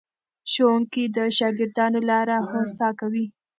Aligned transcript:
ښوونکي 0.51 1.03
د 1.15 1.17
شاګردانو 1.37 1.99
لاره 2.09 2.35
هوسا 2.51 2.89
کوي. 2.99 3.25